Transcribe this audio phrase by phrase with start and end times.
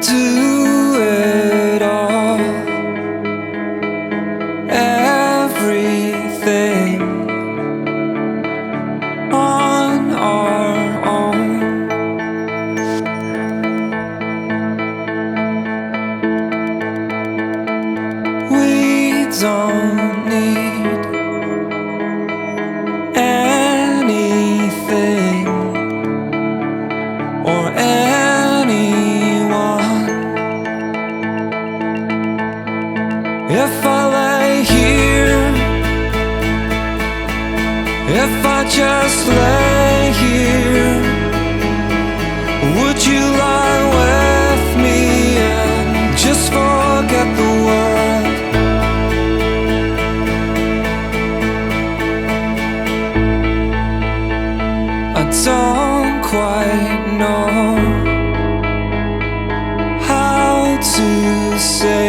[0.00, 0.49] do
[34.42, 35.42] I here,
[38.24, 40.96] if I just lay here,
[42.76, 45.00] would you lie with me
[45.52, 48.28] and just forget the world?
[55.20, 57.60] I don't quite know
[60.08, 60.54] how
[60.94, 61.08] to
[61.58, 61.99] say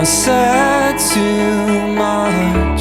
[0.00, 2.80] I said too much.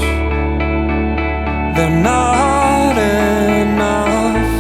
[1.75, 4.53] They're not enough.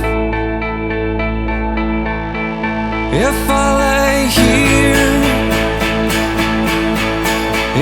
[3.13, 5.13] If I lay here,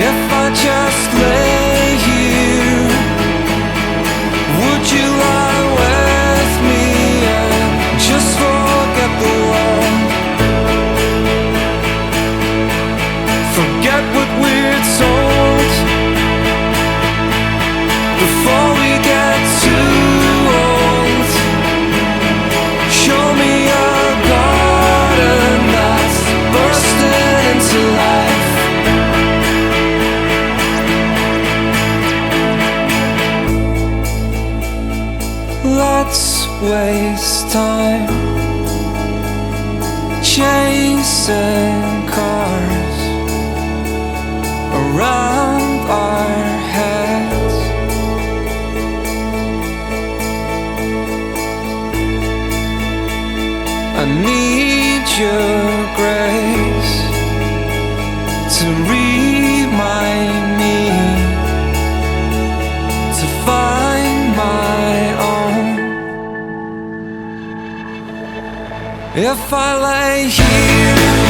[0.09, 1.36] if I just lay
[35.63, 38.07] Let's waste time
[40.23, 41.76] chasing
[55.19, 56.95] your grace
[58.59, 60.79] to remind me
[63.17, 64.93] to find my
[65.33, 65.65] own.
[69.15, 71.26] If I lay here,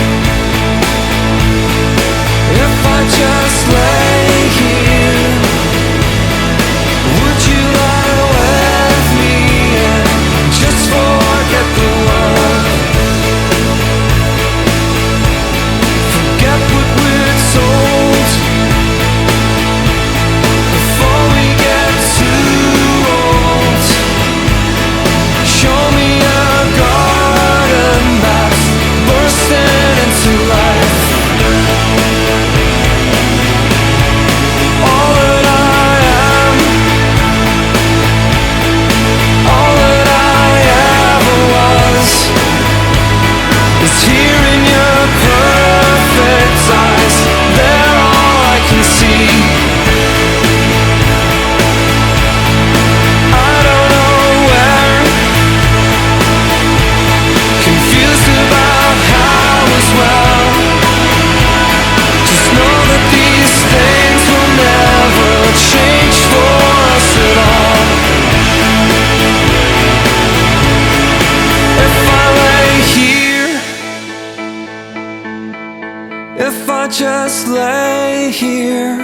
[76.68, 78.98] if I just lay here,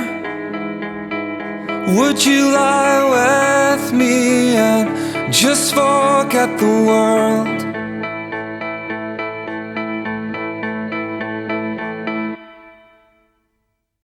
[1.95, 7.72] would you lie with me and just forget the world?